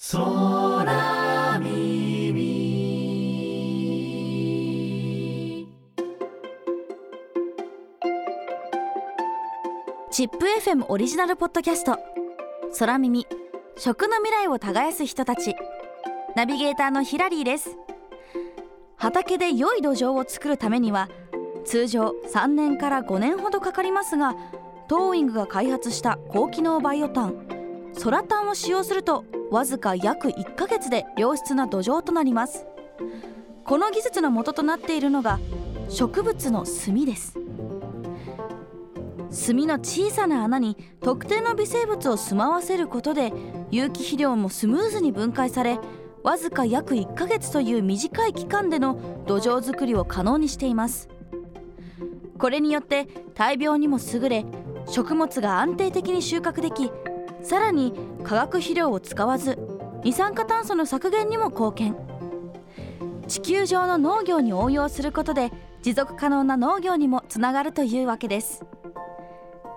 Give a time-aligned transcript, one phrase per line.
[0.00, 0.20] 空
[1.58, 2.32] 耳。
[10.12, 11.98] チップ FM オリジナルポッドキャスト。
[12.78, 13.26] 空耳。
[13.76, 15.56] 食の未来を耕す人たち。
[16.36, 17.76] ナビゲーターのヒラリーです。
[18.94, 21.08] 畑で良い土壌を作るためには
[21.64, 24.36] 通常3年から5年ほどかかりますが
[24.86, 27.57] トーイングが開発した高機能バイオタン。
[27.98, 32.64] ソラタンを使用するとわずか約1ヶ月で良質な土壌となります。
[33.64, 35.40] この技術の元となっているのが
[35.88, 37.34] 植物の炭です。
[37.34, 37.42] 炭
[39.66, 43.32] の小さな穴に特定の微生物を住まわせることで
[43.70, 45.78] 有機肥料もスムーズに分解され
[46.22, 51.08] わずか約1ヶ月という短い期間での土壌作りを可能にしています。
[52.38, 54.46] これによって大病にも優れ
[54.86, 56.92] 食物が安定的に収穫でき
[57.42, 57.92] さらに
[58.24, 59.58] 化学肥料を使わず
[60.04, 61.96] 二酸化炭素の削減にも貢献。
[63.26, 68.64] 地球上の農業に応用することで持続可能な農業にもつながるというわけです。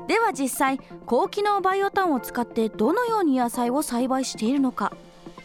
[0.08, 4.94] では実際高機能バイオタンを使ってどのように野菜を栽培しているのか。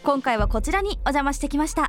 [0.03, 1.86] 今回はこちらにお邪魔してきました。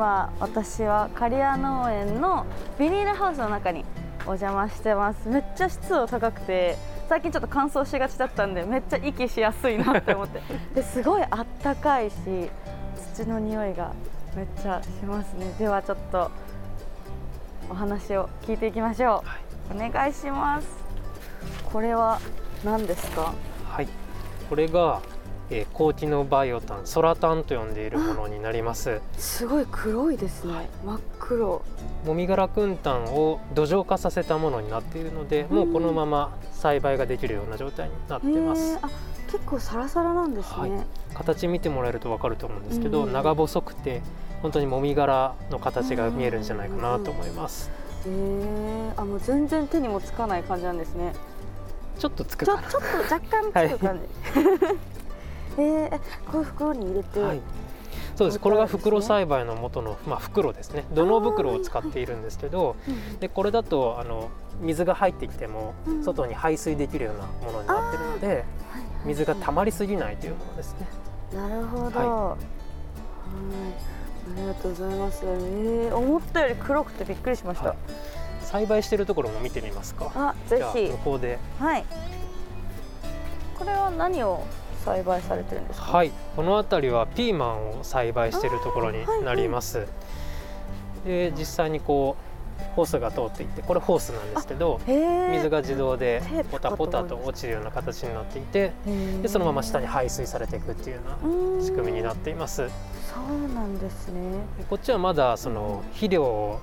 [0.00, 2.46] 今私は刈谷農園の
[2.78, 3.84] ビニールハウスの中に
[4.20, 5.28] お邪魔してます。
[5.28, 6.78] めっちゃ湿度高くて
[7.10, 10.40] 最近ちょっと乾燥しがちだったんでめっちゃ息しやすいなって思って。
[10.74, 12.14] ですごいあったかいし
[13.14, 13.92] 土の匂いが
[14.34, 15.52] めっちゃしますね。
[15.58, 16.30] ではちょっと
[17.68, 20.66] お話を聞いていきましょう、はい、お願いします。
[21.70, 22.18] これは
[22.64, 23.34] 何ですか？
[23.68, 23.88] はい。
[24.48, 25.02] これが
[25.50, 29.00] えー、高機能バイオタンソラタンと呼んでいるものになります。
[29.18, 31.62] すごい黒いですね、はい、真っ黒。
[32.06, 38.78] もみ殻くんたんを土壌化させたものになっているので、もうこのまま栽培ができるような状態になってます。
[38.80, 38.88] あ
[39.30, 40.70] 結構サラサラなんですね、はい、
[41.14, 44.02] 形見てもらえると分かると思うんですけど、長細くて
[44.42, 47.70] 本当にもみ殻の形が見えるんじゃないかなと思います、
[48.06, 51.12] えー、あもう全然手にもつかない感じなんですね。
[51.98, 54.00] ちょっとつくちょっと若干つく感
[54.32, 54.76] じ、はい
[55.58, 55.90] えー、
[56.30, 57.40] こういう袋に入れて、はい、
[58.16, 62.76] そうですこれが袋栽培の元の、まあ、袋ですね土の袋を使っているんですけど、
[63.18, 68.44] でこれだとあの水が入ってきても外に排水できるようなものになっているので、
[69.04, 70.86] 水が溜まりすぎないというものですね。
[71.34, 72.38] なるほど、はい、
[74.36, 75.22] ありがとうございます。
[75.24, 77.68] えー、思ったより黒くてびっくりしました。
[77.68, 77.76] はい、
[78.42, 80.12] 栽培しているところも見てみますか。
[80.14, 80.90] あ、ぜひ。
[80.90, 81.38] 向こうで。
[81.58, 81.84] はい。
[83.58, 84.44] これは何を
[84.84, 85.86] 栽培されてるんですか？
[85.86, 86.12] はい。
[86.36, 89.92] この辺りはピーマンを栽培しているところになります、はいは
[91.04, 92.30] い、で実際にこう
[92.76, 98.72] ホースが通っていてこれホースなんですけど水が自動でポタポタと落ちるような形になっていて
[99.22, 102.68] でそのまま下に排水されていくっていうような仕組みになっています。
[103.12, 104.20] そうなんですね。
[104.68, 106.60] こっちはまだその肥料を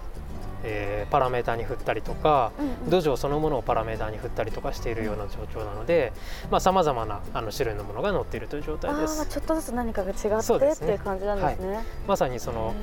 [0.64, 6.14] えー、パラメーターに振ったりとか、うんうん、土壌そのものをパラメーターに振ったりとかしているような状況なので
[6.60, 9.26] さまざ、まなあの種類のものが載っているという状態です。
[9.28, 12.74] ちょっとずつ何かが違って、ね、っていう感じなんですね、はい、まさにその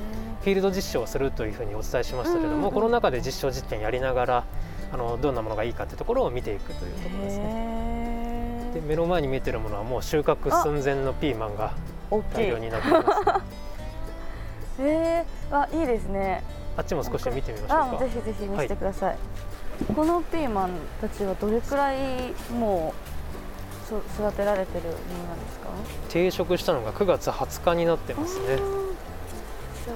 [0.41, 4.43] フィールド実証をするというふうにお伝えしましたけども、うんうん、この中で実証実験やりながら
[4.91, 8.71] あのどんなものがいいかっていうところを見ていくというところですね。
[8.73, 11.73] で目の前に見えてるものはもう収穫寸前のピーマンが
[12.33, 13.11] 大量になっています
[14.79, 16.43] えー、あいいですね
[16.77, 18.05] あっちも少し見てみましょうか。
[18.05, 20.71] ぜひぜひ見せてください、はい、このピーマン
[21.01, 22.93] たちはどれくらいも
[23.85, 24.95] うそ育てられてるもの
[25.29, 25.69] なんですか？
[26.09, 28.57] 定食したのが9月20日になってますね。
[28.57, 29.93] じゃ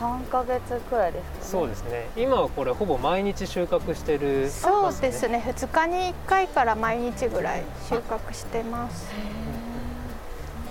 [0.00, 2.08] あ3か月くらいですか、ね、そうですね。
[2.16, 5.42] 今はこれほぼ毎日収穫してる、ね、そうですね。
[5.46, 9.10] 2日に1回から毎日ぐらい収穫してます。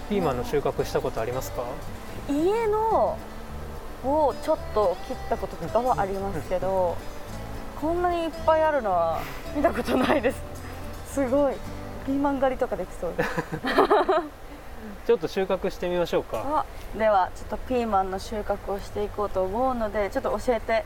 [0.07, 1.63] ピーマンの収穫したことありますか？
[2.29, 3.17] 家の
[4.03, 6.97] をちょっと切ったこととかはありますけど、
[7.79, 9.19] こんなにいっぱいあるのは
[9.55, 10.41] 見たことないです。
[11.07, 11.53] すごい。
[12.05, 13.13] ピーマン狩りとかできそう。
[15.07, 16.65] ちょっと収穫してみましょうか。
[16.97, 20.83] ではちょっとピーマンの収穫をしていこうと思うのでちょっと教えて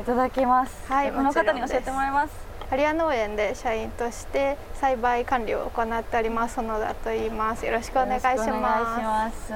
[0.00, 0.92] いただきます。
[0.92, 2.50] はいこの方に教えてもらいます。
[2.68, 7.66] ハリ農園で社員として栽培管理を行っております園田と言います。
[7.66, 9.52] よろしくお願いします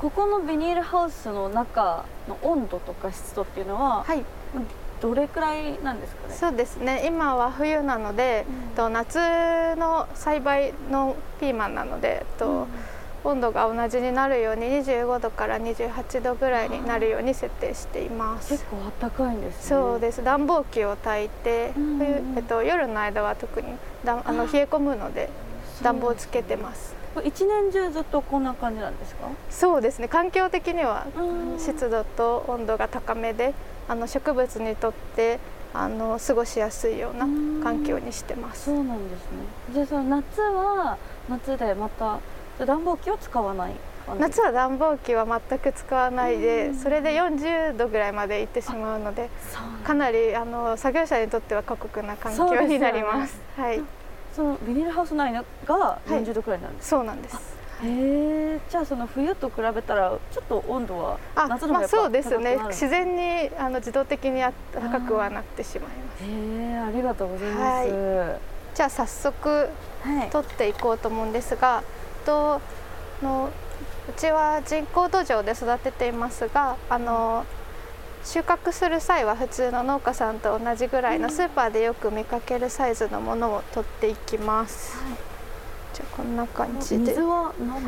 [0.00, 4.24] ここのビニールハウスの中の温度とか湿度っていうのは、はい、
[5.02, 6.34] どれくらいなんですかね？
[6.34, 7.06] そうですね。
[7.06, 9.18] 今は冬なので、うん、と夏
[9.76, 12.66] の栽培のピーマンなので、と
[13.24, 18.54] 温度が同じになるように25度から28度ぐらいになるように設定しています。
[18.54, 20.22] 結構暖かいんです、ね、そうです。
[20.22, 21.74] 冬暖機を焚いて、
[22.36, 23.68] えっと、夜の間は特に
[24.02, 25.28] だあの冷え込むので
[25.82, 29.28] 暖房をつけてます一年中ずっとこんな感じなんですか？
[29.50, 30.08] そうですね。
[30.08, 31.06] 環境的には
[31.58, 33.52] 湿度と温度が高めで
[33.88, 35.38] あの植物にとって
[35.74, 37.26] あの過ごしやすいような
[37.62, 38.66] 環境にしてます。
[38.66, 39.28] そうなんですね。
[39.72, 40.98] じゃあその夏は
[41.28, 42.18] 夏でまた
[42.64, 43.72] 暖房機を使わない
[44.18, 49.30] 夏は暖房機は全く使わないでそれで40度ぐらいまで行ってしまうので
[49.84, 53.34] かなりあの作業者にとっては過酷な環境になります。
[53.34, 53.82] すね、はい
[54.34, 55.44] そのビニールハウス内が
[56.06, 57.36] 40度くらいなんです、はい、そうなんです。
[57.82, 62.58] へえじゃあその冬と比べたらちょっと温度は夏の方がそうですね。
[62.68, 64.42] 自然にあの自動的に
[64.72, 66.24] 高くはなってしまいます。
[66.24, 69.48] へえありがとうございます、はい、じゃあ早速、
[70.02, 71.82] はい、取っていこうと思うんですが
[72.26, 72.60] と
[73.22, 73.48] の
[74.08, 77.46] うちは人工土壌で育てていますがあの
[78.24, 84.96] 収穫する際は普通の農家さんと同じぐらいのスーパーでよく見かけるサイズのものを取っていきます。
[84.98, 85.16] はい、
[85.94, 87.16] じゃあこんな感じで。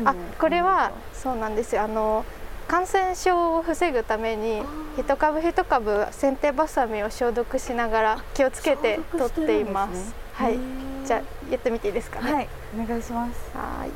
[0.05, 1.83] あ、これはそうなんですよ。
[1.83, 2.25] あの
[2.67, 4.63] 感染症を防ぐために
[4.97, 10.05] 一株一株剪定バサミを消毒しながら気をつけて取っています。
[10.05, 10.59] すね、はい。
[11.05, 11.21] じゃあ
[11.51, 12.33] やってみていいですかね。
[12.33, 12.49] はい、
[12.81, 13.51] お願いします。
[13.55, 13.89] はい。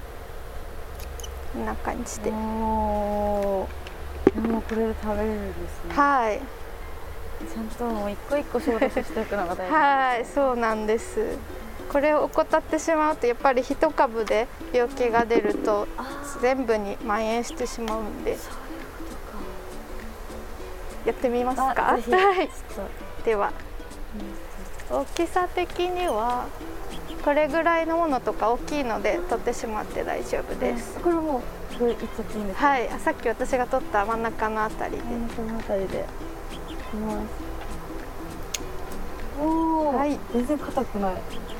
[1.53, 2.31] こんな感じで。
[4.41, 5.93] もこれで食べれるんですね。
[5.95, 6.39] はい。
[6.39, 11.37] ちゃんともう一個一個消毒していくのが大事はいそうなんです。
[11.91, 15.87] これを怠ってしまうとやっぱり一株で病気が出ると
[16.41, 18.37] 全部に蔓延してしまうんで。
[21.05, 21.63] やってみますか？
[21.65, 22.03] はい。
[23.23, 23.53] では。
[24.89, 26.47] 大きさ的には
[27.23, 30.97] これぐらいのものとか大きいので取ってしまって大丈夫です。
[30.99, 31.41] これも
[31.85, 32.68] っちゃっていいんですか？
[32.68, 35.03] はい、さっき私が取った真ん中のあたりで。
[35.03, 36.06] 真ん中のあたりで。
[39.39, 39.44] お
[39.89, 41.15] お、はい、全然硬くない。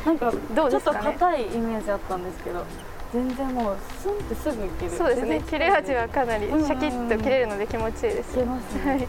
[0.06, 2.66] なんかどう、ね、ちょっと硬いイメージあったんですけど。
[3.14, 4.92] 全然もうスンってすぐいける。
[4.92, 5.42] そうですね。
[5.48, 8.34] 切れ味はかなりシャキッと切れるので気持ちいいです。
[8.34, 8.92] 切れますね。
[8.92, 9.08] はい。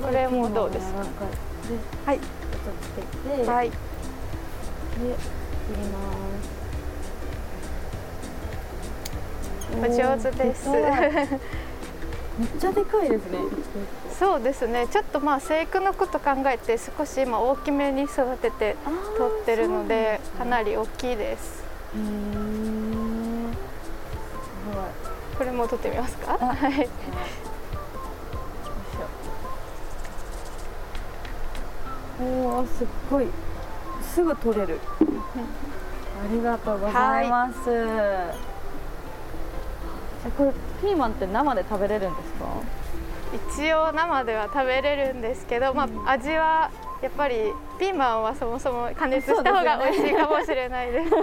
[0.00, 1.00] これもどうですか？
[2.06, 2.18] はい。
[2.18, 2.28] ちょっ
[2.62, 2.88] とつ
[3.36, 3.50] けて。
[3.50, 3.70] はい。
[3.70, 3.76] 切
[5.04, 5.10] り
[5.88, 5.96] ま
[6.42, 6.69] す
[9.78, 10.68] お上手です。
[10.70, 10.80] め
[12.46, 13.38] っちゃでかいですね。
[14.18, 14.86] そうですね。
[14.88, 18.76] ちょっとまあ生育のこと考えて少し今大きめに育てて
[19.18, 21.64] 取ってるので、ね、かなり大きいです。
[21.94, 23.54] うん
[25.36, 26.36] これも取ってみますか？
[26.38, 26.88] はい。
[32.22, 33.26] おおすっごい。
[34.02, 34.78] すぐ取れる。
[35.00, 35.02] あ
[36.30, 38.49] りがとうございます、はい、
[40.40, 42.46] これピーマンって生で食べれるんですか？
[43.62, 46.70] 一応生では食べれるんですけど、まあ、味は
[47.02, 51.10] やっぱりピーマンはそもそも加熱した方が美味しいかもしれないです。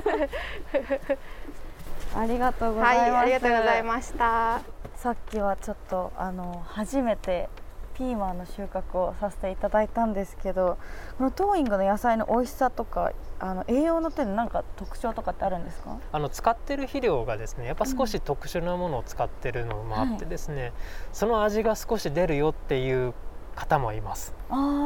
[2.15, 4.61] ありがとうございます、はい、ありがとうございました。
[4.95, 7.49] さっきはちょっとあの初めて
[7.97, 10.77] ピーマンの収穫をさせていただいたんですけど
[11.17, 15.97] このトーイングの野菜の美味しさとかあの栄養の点で何か特徴とかってあるんですか？
[16.11, 20.61] あの使ってる肥料がですねやっぱ少し特殊なものを使ってるのもあってですね、うん。
[20.61, 20.73] はい、
[21.11, 23.15] その味が少し出るよっていう
[23.57, 24.33] 方もいます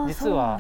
[0.08, 0.60] 実は、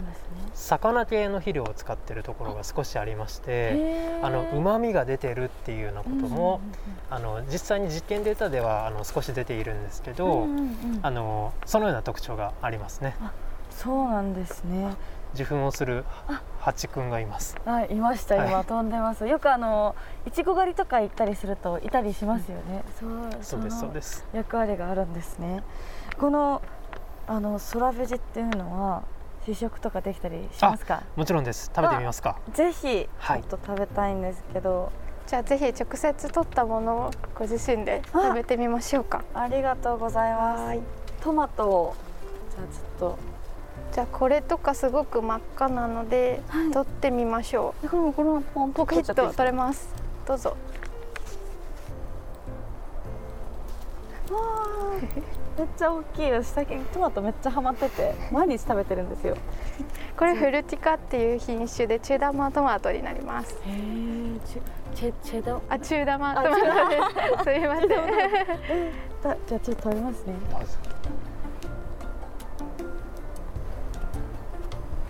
[0.53, 6.61] 魚系の肥料を使ってるところが少しありましてあの旨味が出てるっていうようなことも、
[7.09, 10.47] あの実際に実験データではあの少し出ているんですけど、
[11.01, 13.15] あのそのような特徴がありますね。
[13.71, 14.95] そうなんですね
[15.33, 16.03] 受粉をする
[16.59, 17.57] ハチ君がいます。
[17.65, 18.35] はい、いました。
[18.35, 19.25] 今、はい、飛んでます。
[19.25, 19.95] よくあの
[20.27, 22.83] いちご狩りとか行ったりするといたりしますよね。
[23.01, 24.25] うん、そうそうですそうです。
[24.33, 25.63] 役割があるんですね。
[26.19, 26.61] この
[27.27, 29.03] あの空ベジっていうのは
[29.45, 31.03] 試食とかできたりしますか？
[31.15, 31.71] もちろんです。
[31.75, 32.37] 食べてみますか。
[32.53, 34.91] ぜひちょっと食べたいんですけど、はい、
[35.29, 39.23] じゃあぜひ直接取ったものをご自身で食べてみましょうか。
[39.33, 40.79] ありがとうございます。
[41.21, 41.95] トマトを
[42.51, 43.19] じゃあちょっと。
[43.93, 47.89] じゃあこれとかすごく真っ赤なので、はい、取ってみましょう。
[47.89, 49.93] これもこのポンポキッと取れます。
[50.25, 50.55] どうぞ
[55.57, 56.31] めっちゃ大きい。
[56.31, 59.35] です最近トマトめっちゃハマってて毎日食べてるんですよ。
[60.17, 63.53] これフルティカっていう品種で中玉トマトになります。
[63.65, 64.39] へえ
[64.95, 66.97] チェチェダあ中玉トマトで
[67.37, 67.43] す。
[67.43, 67.89] すいません。
[67.89, 70.33] じゃあちょっと食べますね。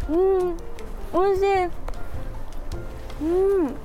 [0.10, 0.58] うん。
[1.14, 1.70] 美味しい。
[3.22, 3.76] うん。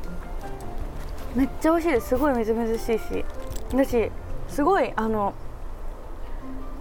[1.35, 2.09] めっちゃ美味しいです。
[2.09, 3.25] すごいみずみずしいし。
[3.75, 4.11] だし
[4.49, 5.35] すごいあの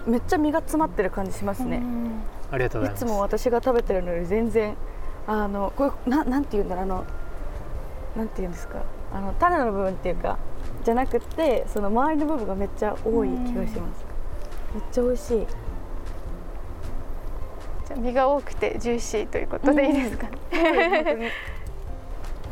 [0.05, 1.81] めっちゃ身が詰まってる感じしますね。
[2.51, 3.03] ありがとうございます。
[3.03, 4.75] いつも私が食べてるのより全然
[5.27, 7.05] あのこれななんて言うんだろうあの
[8.15, 8.84] なんて言うんですか。
[9.13, 10.38] あの種の部分っていうか
[10.84, 14.05] じゃなくてその周りの部分がめっちゃ多い気がします。
[14.74, 15.48] めっちゃ美味しい。
[17.88, 21.31] じゃ身が多くてジューシーということでいいですかね、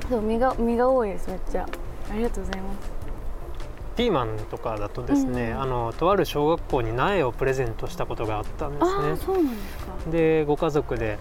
[0.10, 1.68] そう身が身が多いですめっちゃ。
[2.12, 2.93] ありがとうございます
[3.96, 9.18] ピーマンとかだとですね、うん、あのとある小学校に苗をプレゼントしたことがあったんですね。
[9.18, 10.12] そうなんですか。
[10.12, 11.18] でご家族で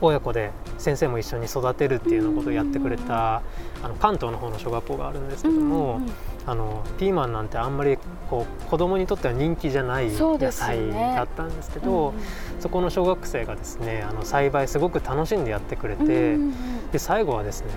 [0.00, 3.42] 親子で先生も一緒に育てるっていうようなことをやってくれた、
[3.82, 6.12] あの関東の方の小学校があるんですけども、うんうん、
[6.46, 7.98] あのピーマンなんてあんまり
[8.30, 12.24] こう子供にとっては人気じゃない野菜だったんですけどそ、ね。
[12.54, 17.68] うん、そこの小学生がですねあの栽培すごく楽しんでやってくれて、うんうん、で最後はですね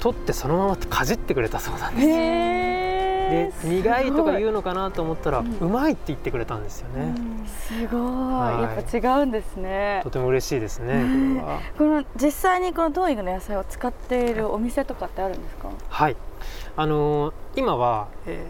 [0.00, 2.08] 取ってそのままかじってくれたそうなんです。
[2.08, 2.83] よ。
[3.30, 7.14] で苦いとか言うのかなと思ったら、うまいって言ってくれたんですよね。
[7.46, 10.00] すごい、はい、やっぱ違うんですね。
[10.02, 11.04] とても嬉しいですね。
[11.78, 15.70] この実際にこの TOWING の野菜を使っているお店とかってあるんですか？
[15.88, 16.16] はい、
[16.76, 18.44] あのー、今は、え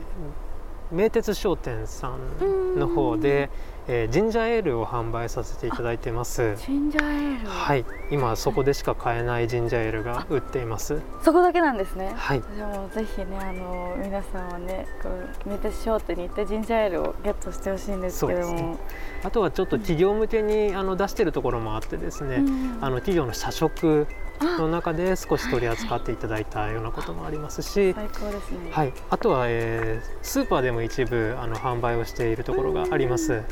[0.92, 3.50] ー、名鉄商店さんの方で。
[3.86, 6.56] えー、ジンジャーエールを販売させていただいてます。
[6.56, 7.48] ジンジャーエール。
[7.48, 7.84] はい。
[8.10, 11.02] 今そこでしか買えないジンジャーエールが売っています。
[11.22, 12.12] そこだけなんですね。
[12.16, 12.42] はい。
[12.56, 18.78] じゃもぜひねあの皆さんはねこの名鉄商店に行ってジンジャーエールをゲットしてほしいんですけども、ね、
[19.22, 24.06] あとはちょっと企業向けにあの出してるところもあってですね、うん、あの企業の社食
[24.40, 28.70] の中で少し取り扱っていただいたようなこともありますし、最高ですね。
[28.70, 33.42] はい、あとは、えー、スーパーでも一部あの販売をしているところがあります。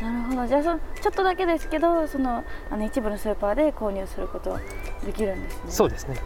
[0.00, 0.46] なるほど。
[0.46, 4.58] じゃあそのちょっとだけですけど、そのあの一部のスーパーで購入すること
[5.04, 5.60] できるんですね。
[5.68, 6.16] そうですね。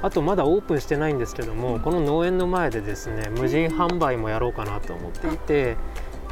[0.00, 5.76] あとまだオープンしてないんですけども、うん、この農園の前でですね無人販売もやろうかなと思っていて。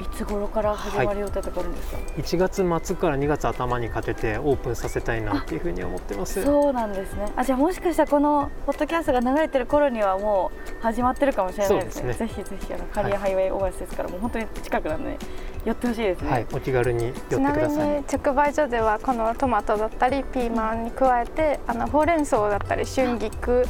[0.01, 6.43] いつ頃から始まる予定とかあるんですか、はい、1月末から2月頭にかけてオープンさせたいなっていうふうに思ってます。
[6.45, 7.33] そうなんですね。
[7.37, 15.19] あじゃあもしかしたらこのポッドキャストが流れてる頃にはもう始まってるかもしれないですね、ね、ぜひぜひあのカリアハイウェイオアシスからもう本当に近くなので
[15.65, 16.31] 寄ってほしいですね。
[16.31, 16.47] はい。
[16.53, 17.71] お気軽に寄ってください。
[17.71, 23.65] ちなみに直売所ではこのトマトだったりピーマンに加えてあのほうれん草だったり春菊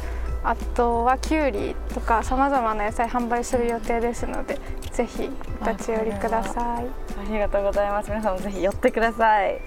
[0.49, 4.57] あとはきゅうりとかさまざまな野菜販売する予定ですので
[4.93, 5.29] ぜひ
[5.61, 6.85] お立ち寄りください
[7.19, 8.09] ありがとうございます。
[8.09, 9.59] 皆さんもぜひ寄ってください。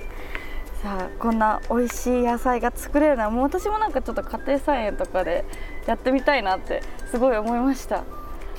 [0.83, 5.45] さあこんな美味しい野菜が作れるのはもう私もなんかちょっと家庭菜園とかで
[5.87, 8.05] やってみたいなってすごい思いました。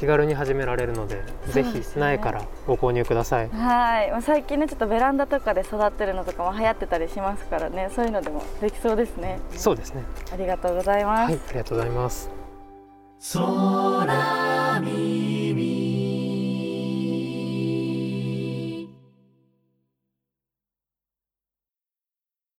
[0.02, 3.50] 気軽に始められるので、ね、ぜひ苗からご購入ください。
[3.50, 4.24] はい。
[4.24, 7.92] 最近ねちょっとベランダとかで育ってるのとかも流行ってたりしますからね。
[7.96, 9.40] そういうのでもできそうですね。
[9.52, 10.04] そうですね。
[10.34, 12.32] ありがとうございます、はい、ありがとうございます。
[13.34, 14.41] 空